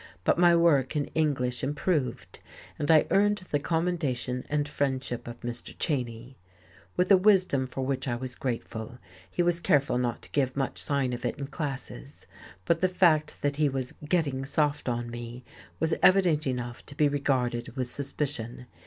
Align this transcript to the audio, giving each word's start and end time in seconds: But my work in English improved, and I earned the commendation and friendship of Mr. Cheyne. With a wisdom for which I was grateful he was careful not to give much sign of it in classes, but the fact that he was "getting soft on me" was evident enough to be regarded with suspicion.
But 0.23 0.39
my 0.39 0.55
work 0.55 0.95
in 0.95 1.11
English 1.13 1.63
improved, 1.63 2.39
and 2.79 2.89
I 2.89 3.05
earned 3.11 3.43
the 3.51 3.59
commendation 3.59 4.43
and 4.49 4.67
friendship 4.67 5.27
of 5.27 5.39
Mr. 5.41 5.75
Cheyne. 5.77 6.33
With 6.97 7.11
a 7.11 7.17
wisdom 7.17 7.67
for 7.67 7.85
which 7.85 8.07
I 8.07 8.15
was 8.15 8.33
grateful 8.35 8.97
he 9.29 9.43
was 9.43 9.59
careful 9.59 9.99
not 9.99 10.23
to 10.23 10.31
give 10.31 10.57
much 10.57 10.79
sign 10.81 11.13
of 11.13 11.23
it 11.23 11.37
in 11.37 11.45
classes, 11.45 12.25
but 12.65 12.79
the 12.79 12.89
fact 12.89 13.43
that 13.43 13.57
he 13.57 13.69
was 13.69 13.93
"getting 14.09 14.43
soft 14.43 14.89
on 14.89 15.11
me" 15.11 15.43
was 15.79 15.93
evident 16.01 16.47
enough 16.47 16.83
to 16.87 16.95
be 16.95 17.07
regarded 17.07 17.75
with 17.75 17.87
suspicion. 17.87 18.65